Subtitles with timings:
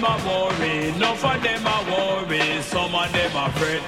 [0.00, 2.62] them a worry, enough of them a worry.
[2.62, 3.82] Some of them a fret.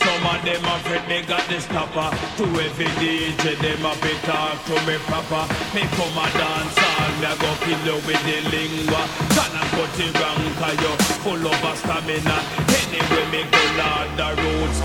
[0.00, 4.16] Some of them a fret, me got the stopper To every DJ, them a be
[4.24, 5.44] talk to me proper
[5.74, 9.02] Me come a dance all, me a go kill you with the lingua
[9.36, 10.40] Can I put it wrong,
[10.80, 12.36] you full of stamina
[12.80, 14.78] Anyway, me go Lord the roads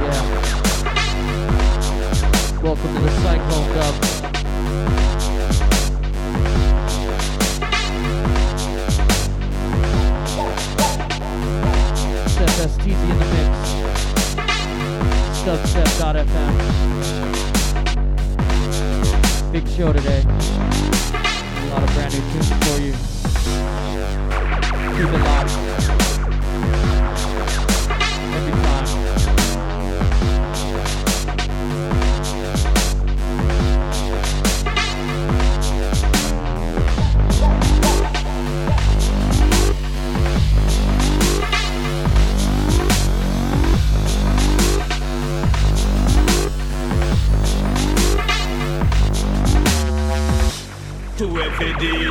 [0.00, 0.40] Yeah.
[2.62, 4.19] Welcome to the Cyclone Dub.
[12.60, 13.52] STZ in the mix.
[15.46, 16.52] Dubstep.fm.
[19.50, 20.22] Big show today.
[20.22, 22.92] A lot of brand new tunes for you.
[24.94, 25.69] Keep it locked.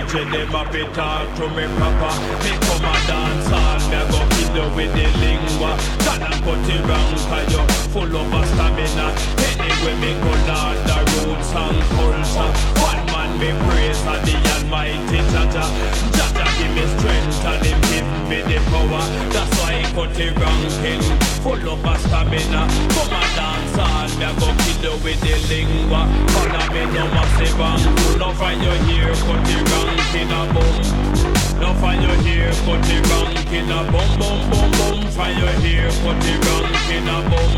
[0.10, 2.14] DJ them a be talk to me proper.
[2.42, 5.78] Me come a dance all, me a go kill you with the lingua.
[6.02, 7.62] Can I put it wrong cause you
[7.94, 9.14] full of a stamina.
[9.46, 12.50] Anyway me go down the roots and culture.
[12.82, 15.70] One man me praise and the almighty Jah Jah
[16.18, 19.06] Jaja give me strength and him give me the power.
[19.30, 21.06] That's why he cut it ranking
[21.46, 22.66] Full of a stamina.
[22.98, 26.02] Come a dance all, me a go kill you with the lingua
[26.36, 31.20] Follow me no massive and full of fire here cut the ranking a boom.
[31.60, 35.12] No fire here, cut the ranking a boom, boom, boom, boom.
[35.12, 37.52] Fire here, cut the ranking a boom.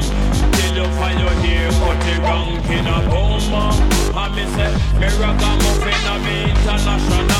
[0.53, 3.41] Till you fire here, cut the ranking a boom.
[4.13, 7.31] And me say, me ragamuffin a me international.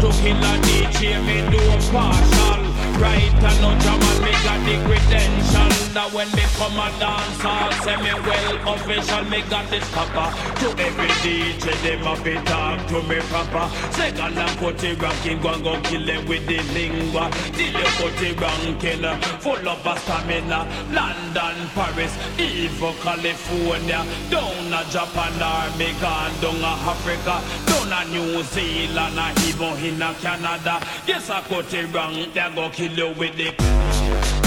[0.00, 1.60] To kill a DJ, me do
[1.92, 2.65] partial.
[2.98, 7.72] Right and no German, me got the credential That when me come a dance I'll
[7.84, 10.28] say me well official Me got the stopper
[10.60, 13.68] To every DJ them a be talk to me proper.
[13.92, 17.30] Second and put it ranking Go and go kill them with the lingua.
[17.52, 19.04] Till you put it ranking
[19.40, 20.64] Full of a stamina.
[20.90, 24.00] London, Paris, even California.
[24.30, 27.36] Down a Japan or me gone down a Africa.
[27.66, 30.80] Down a New Zealand even in a Canada.
[31.06, 34.45] Yes I put it wrong They go kill kill you with it.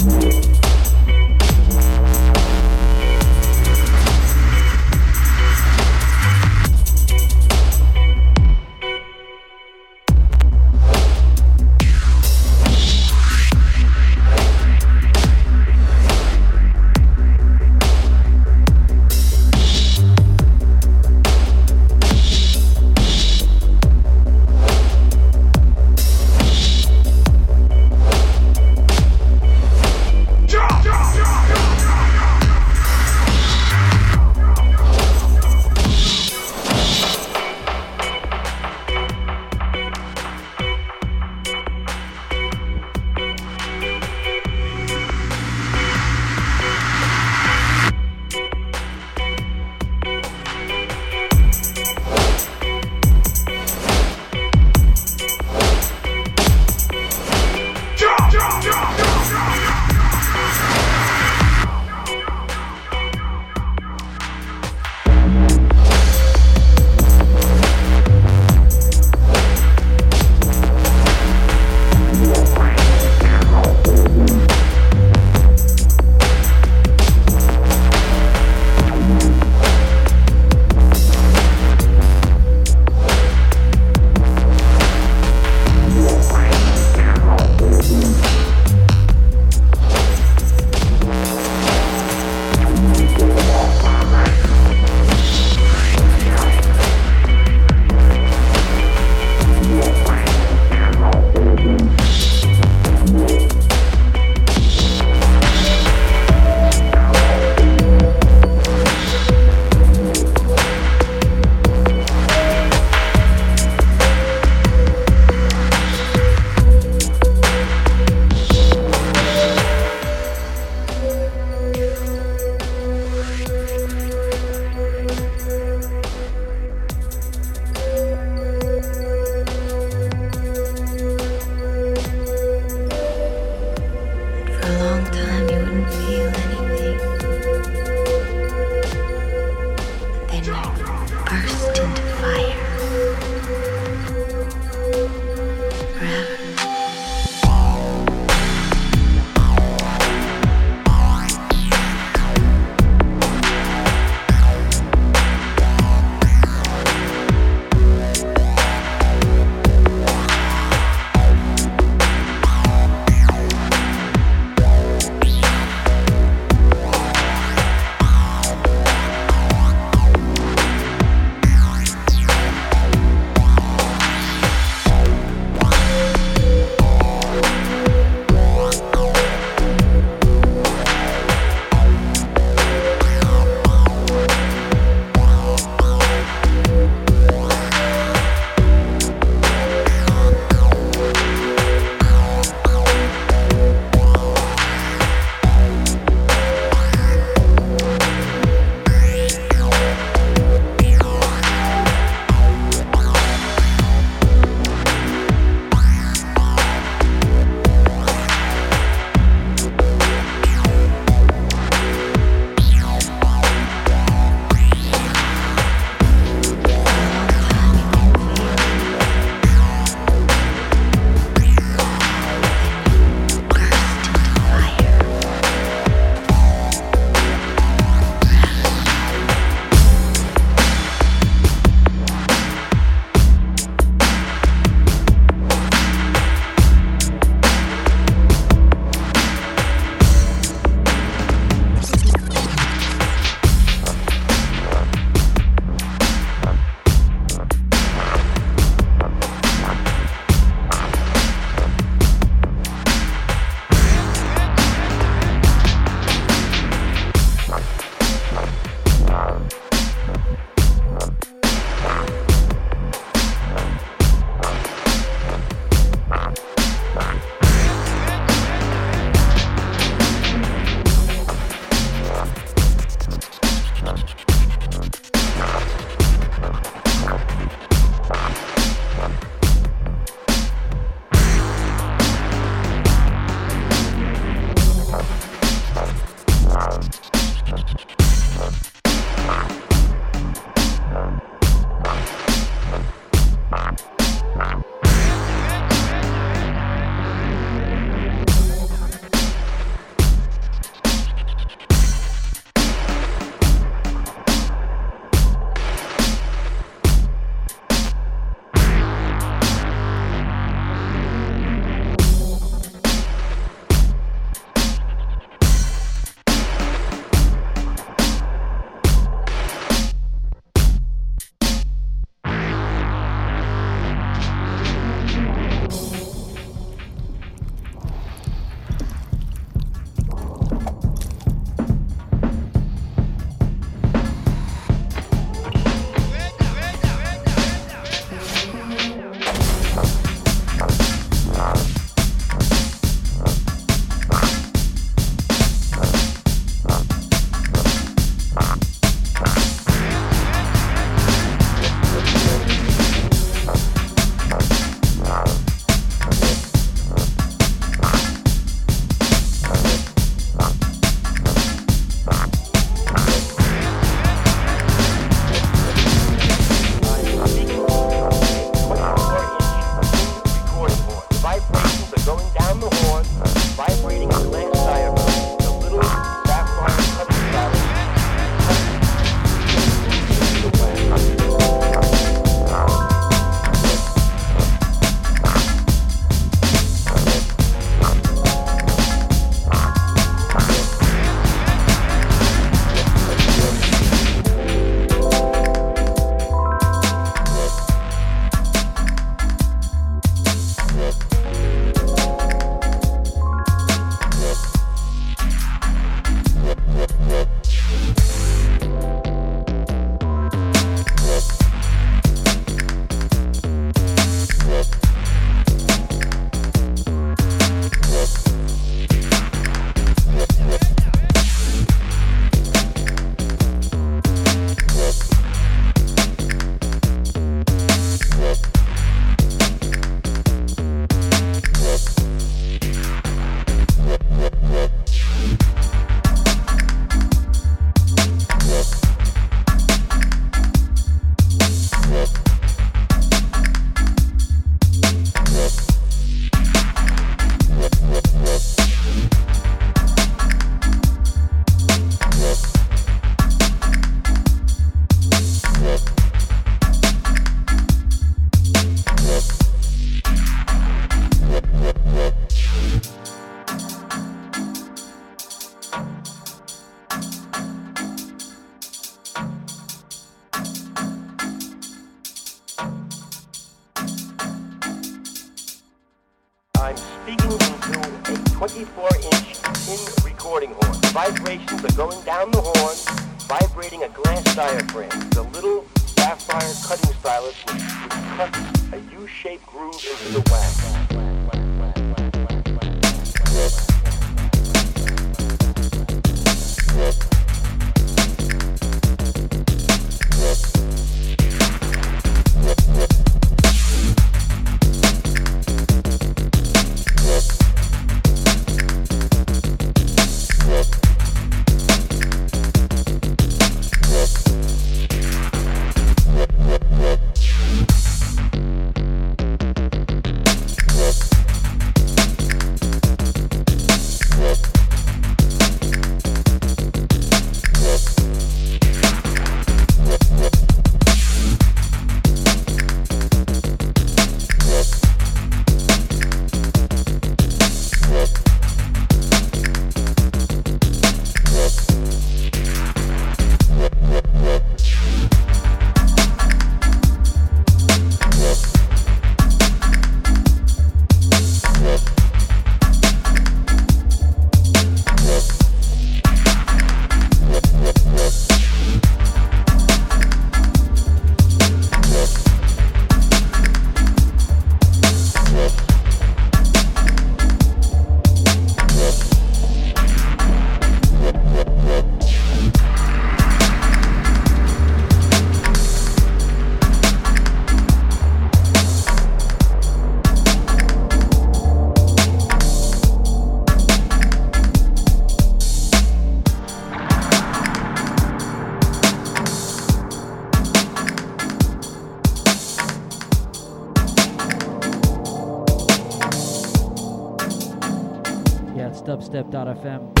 [599.23, 600.00] dubstep.fm.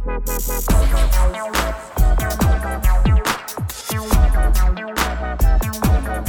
[0.00, 0.28] Thank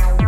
[0.09, 0.18] you.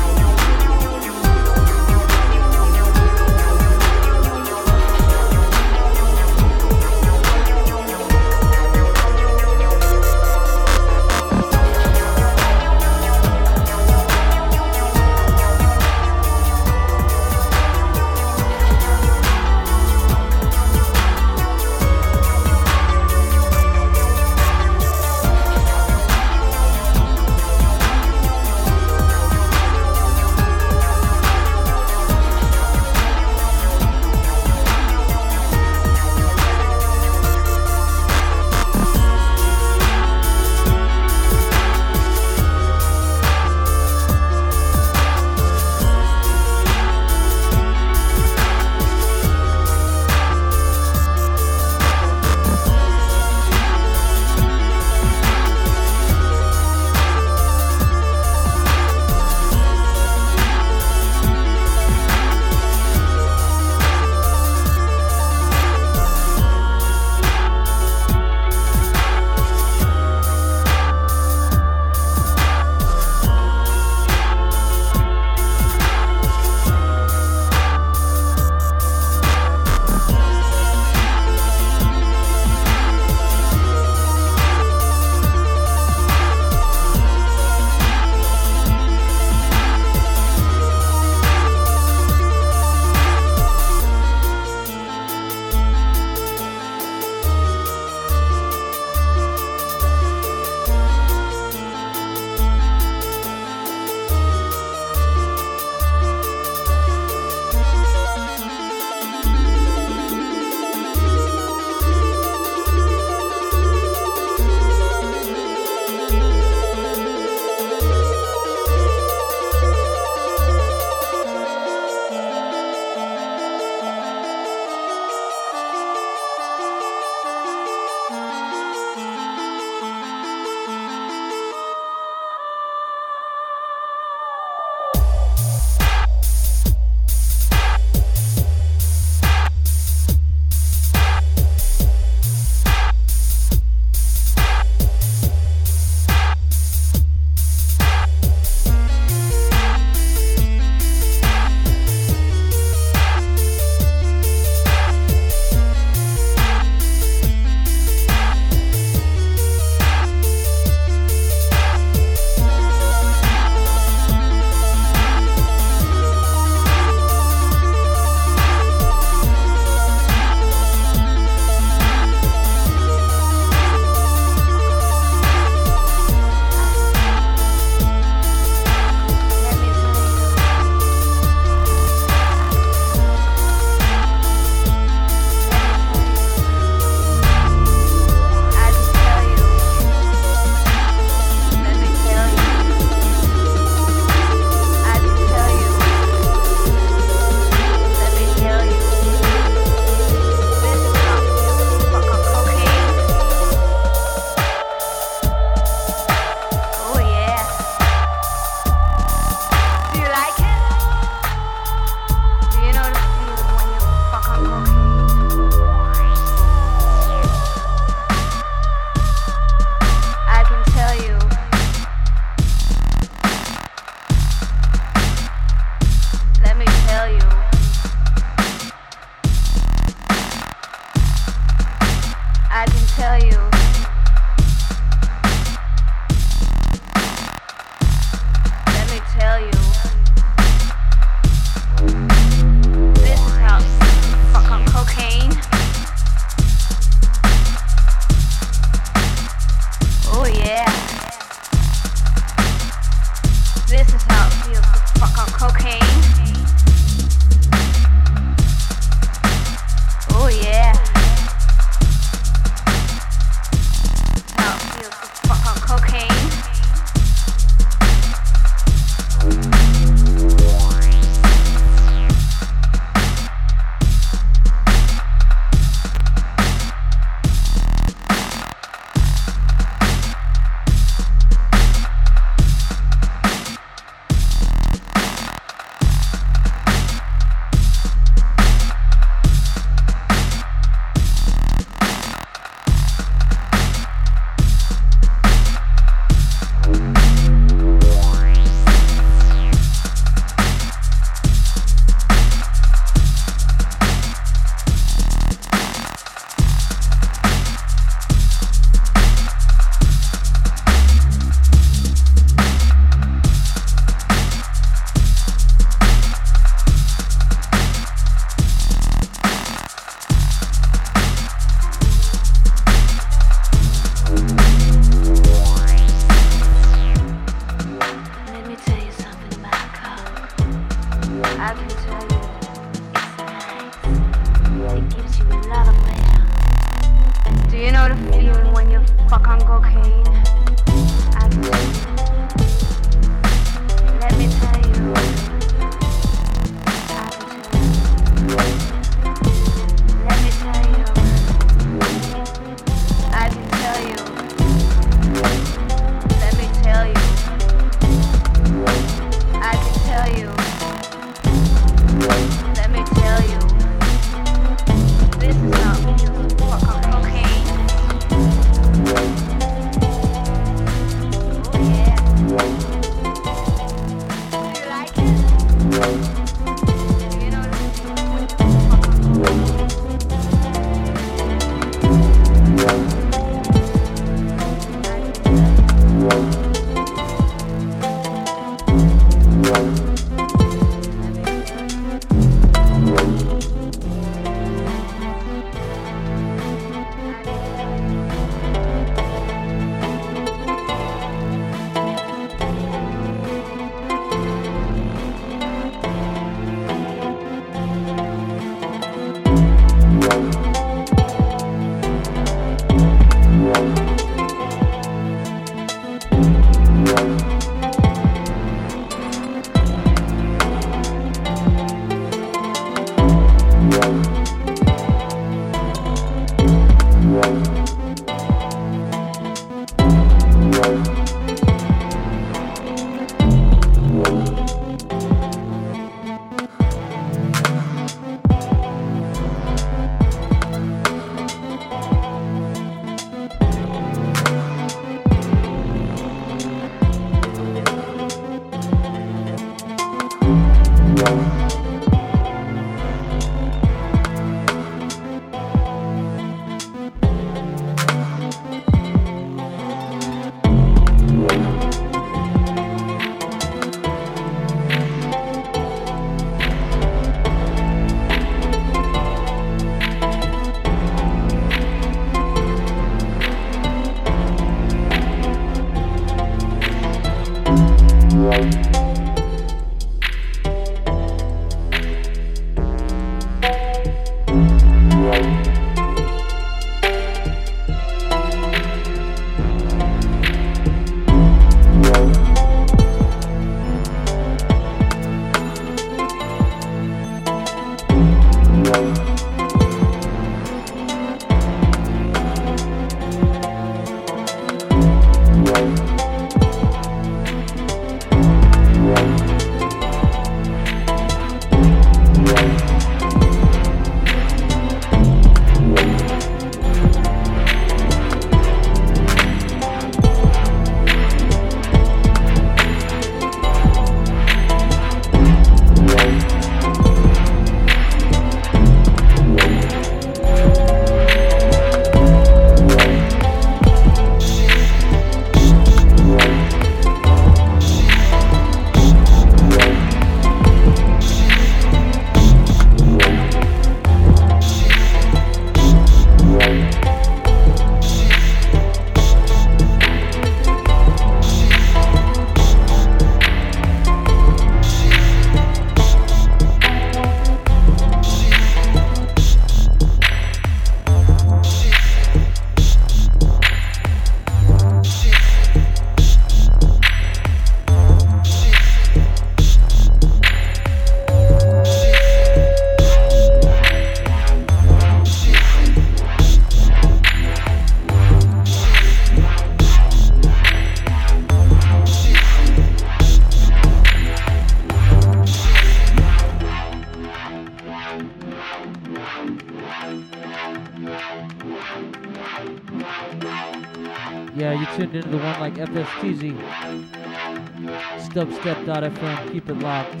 [598.71, 599.33] Dubstep.fm.
[599.33, 600.00] Keep it locked.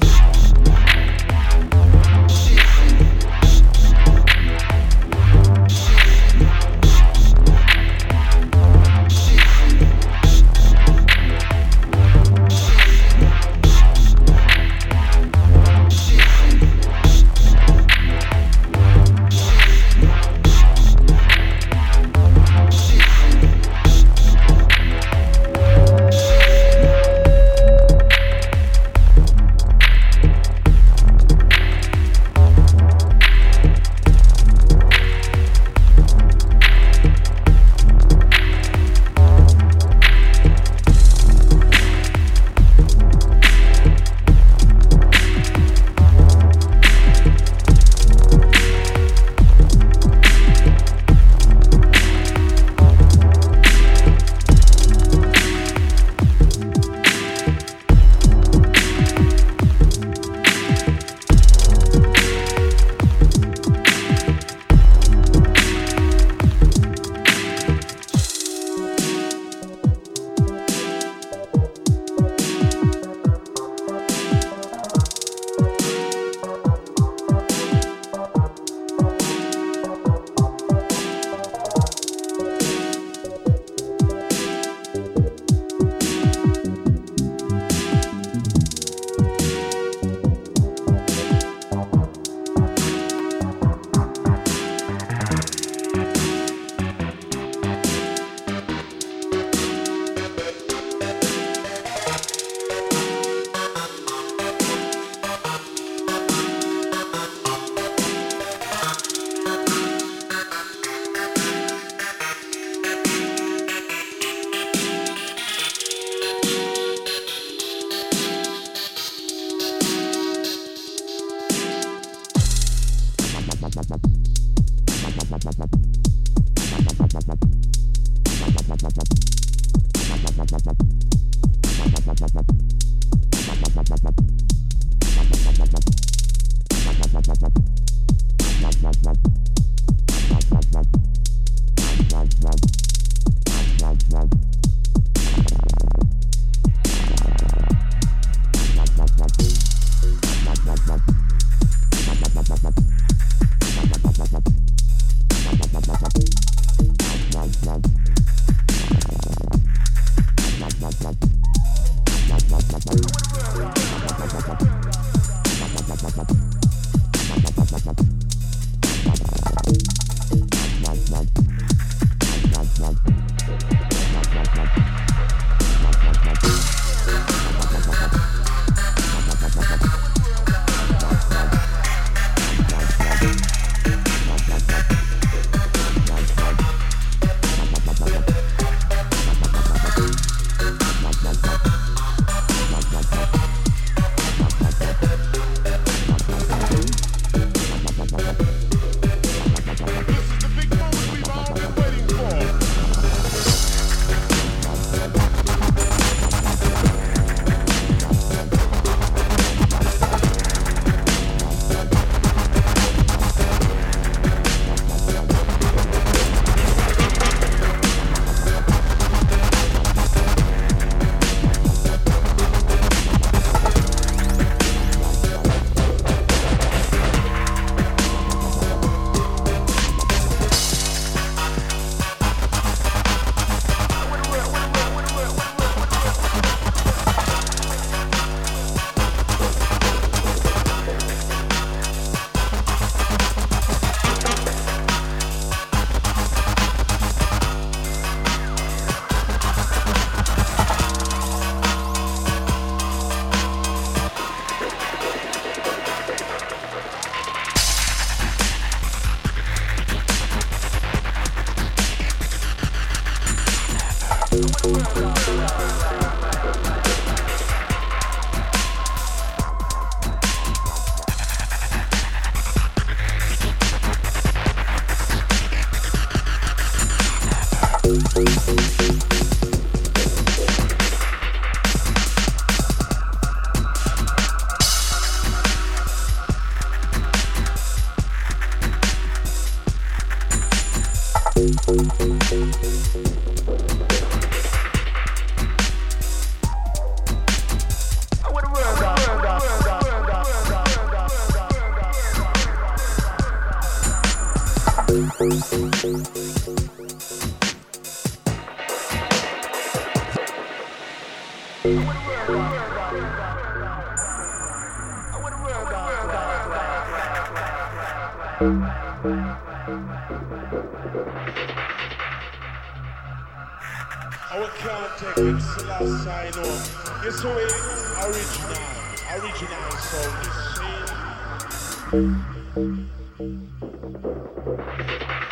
[327.03, 328.61] Yes, way original,
[329.09, 329.89] original is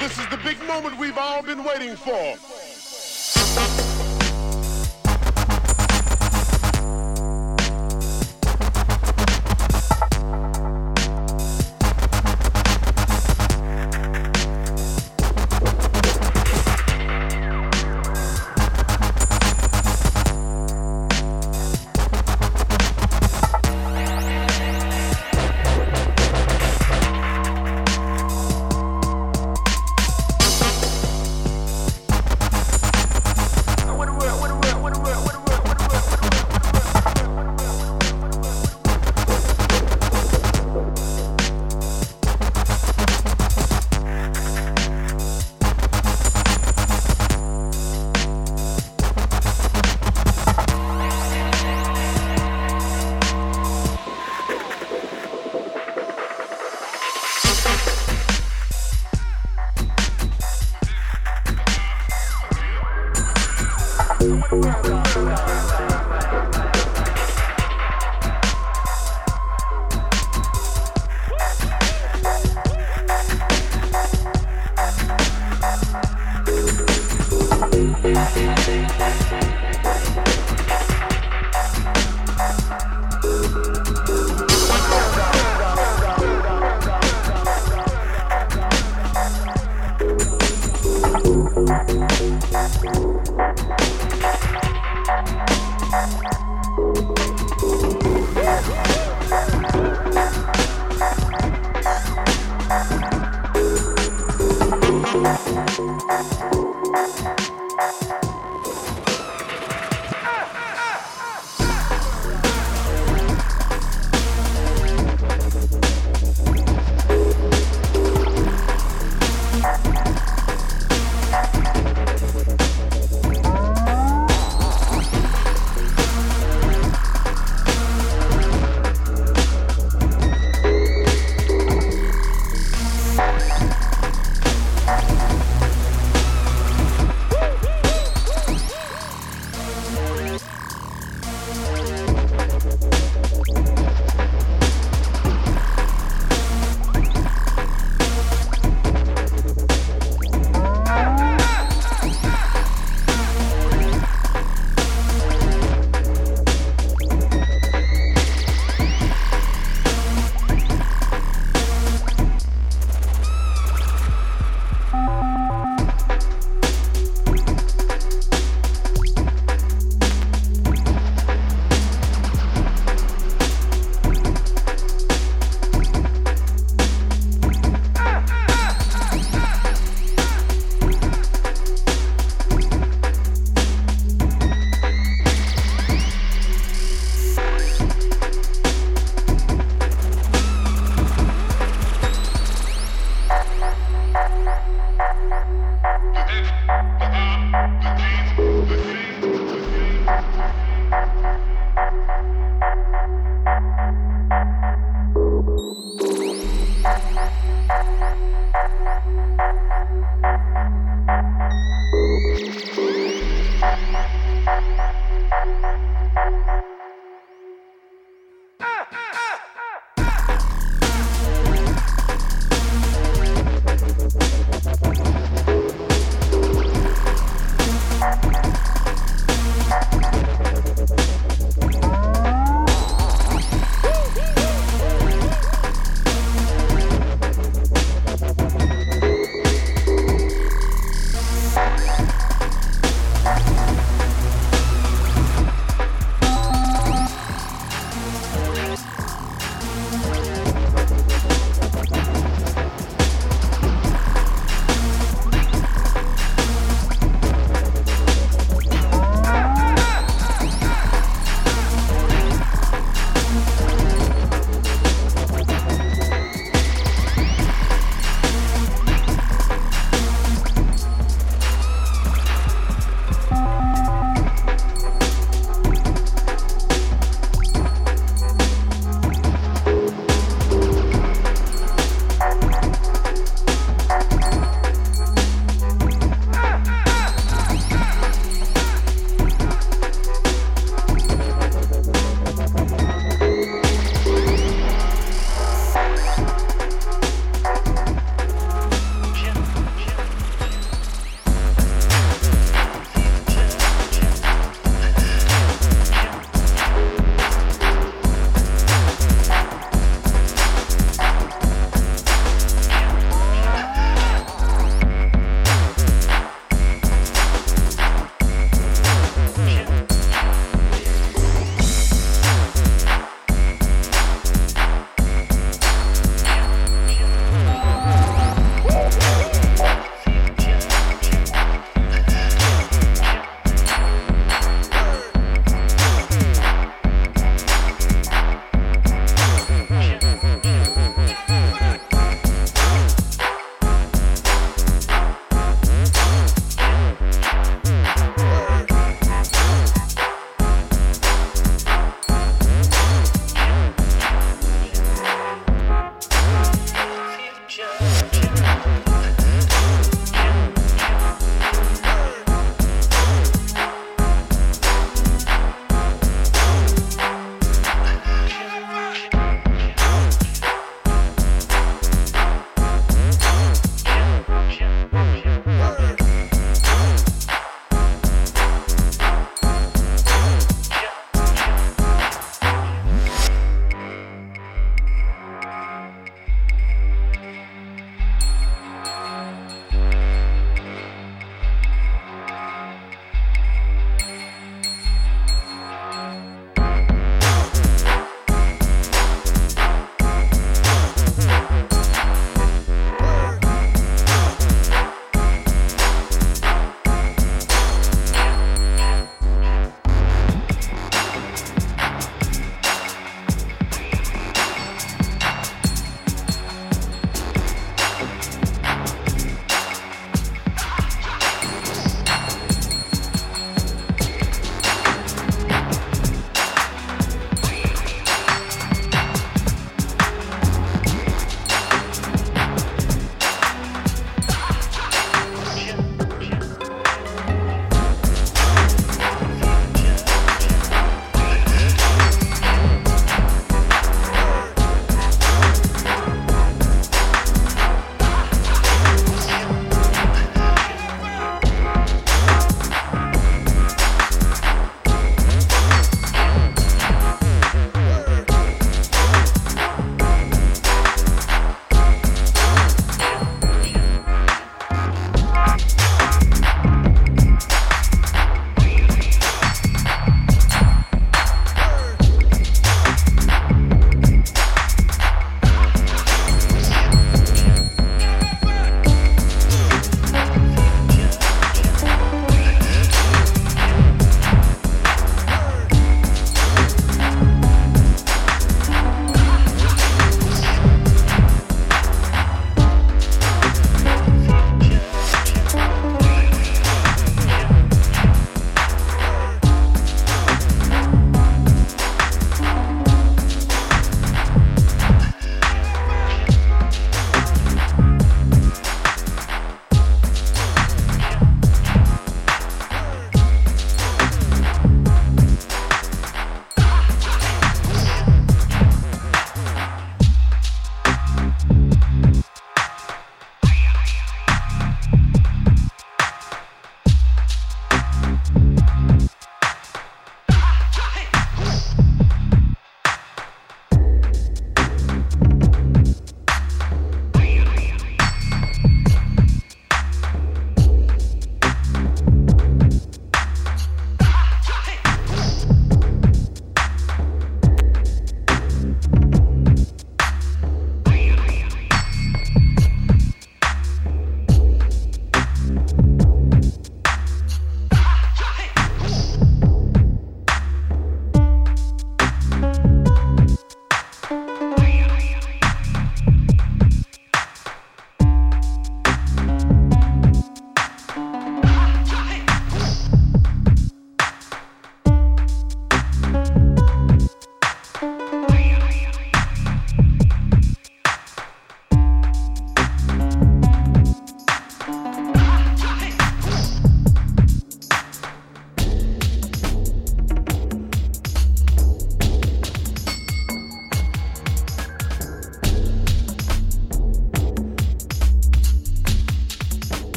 [0.00, 2.67] This is the big moment we've all been waiting for.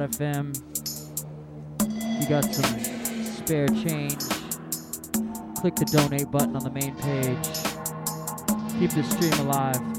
[0.00, 0.52] FM.
[2.20, 2.80] You got some
[3.24, 4.18] spare change.
[5.60, 7.46] Click the donate button on the main page.
[8.80, 9.97] Keep the stream alive.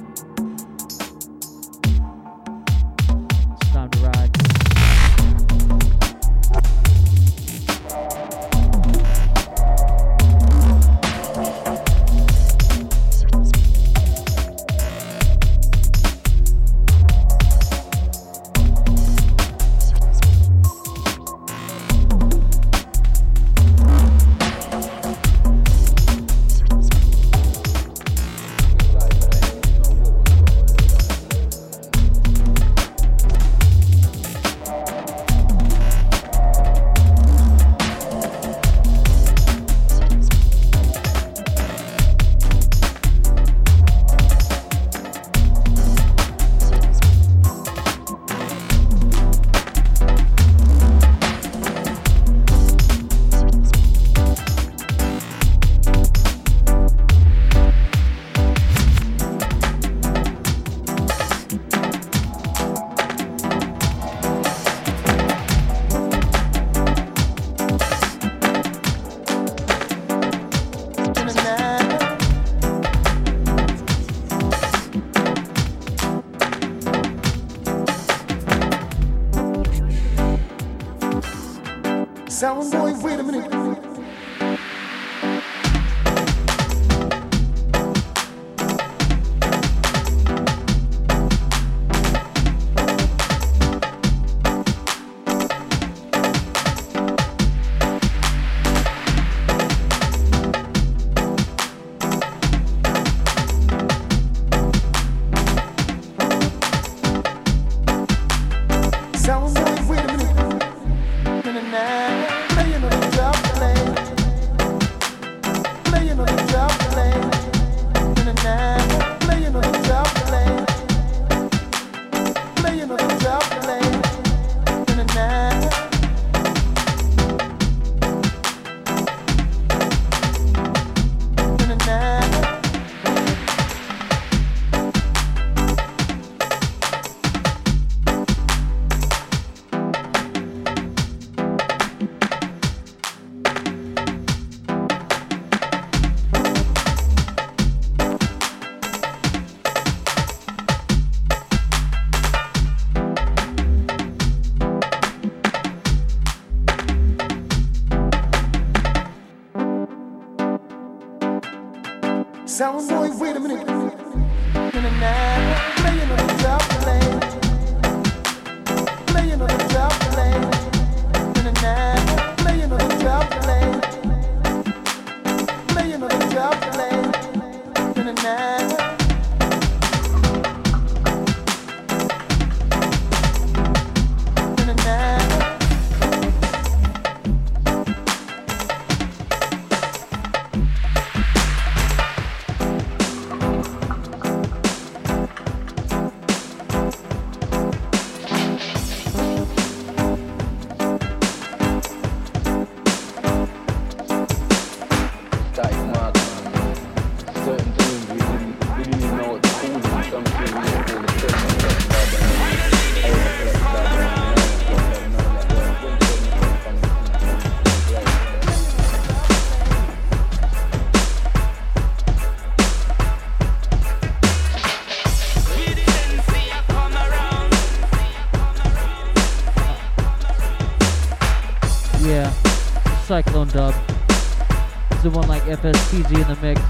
[235.50, 236.62] FSTZ in the mix.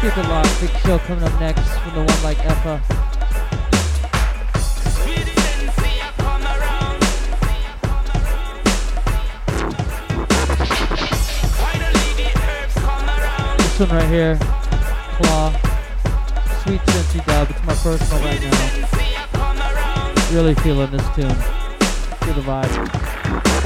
[0.00, 0.60] Keep it locked.
[0.60, 2.80] Big show coming up next from the one like Effa.
[13.58, 14.38] This one right here,
[15.16, 15.50] Claw,
[16.62, 17.50] Sweet Cincy dub.
[17.50, 18.60] It's my personal right now.
[20.32, 21.34] Really feeling this tune.
[22.20, 23.65] Feel the vibe.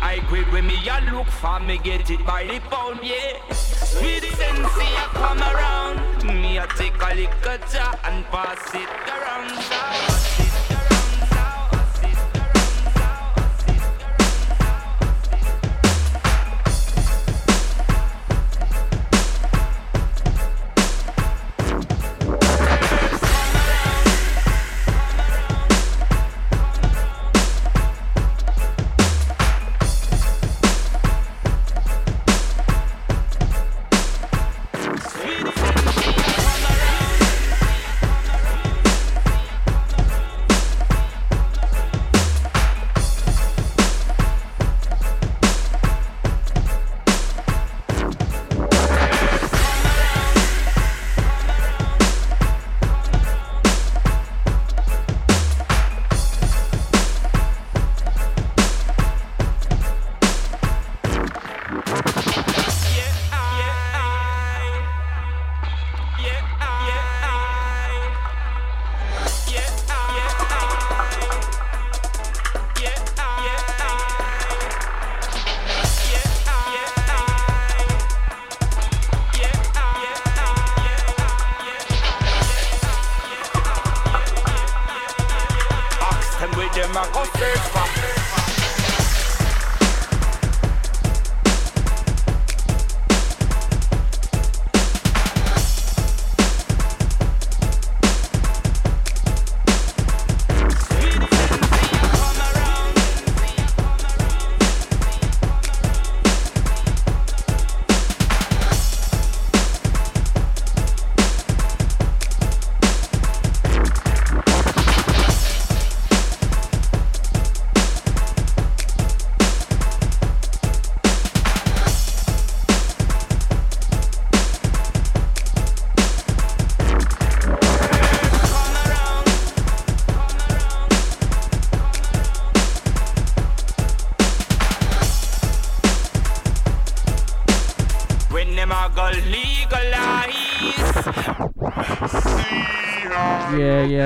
[0.00, 3.38] I quit when me a look for me get it by the pound, yeah.
[3.48, 10.41] With sensei I come around, me a take a little jar and pass it around.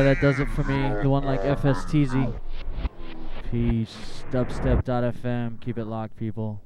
[0.07, 1.03] That does it for me.
[1.03, 2.33] The one like FSTZ.
[3.51, 4.25] Peace.
[4.31, 5.61] Dubstep.fm.
[5.61, 6.61] Keep it locked, people.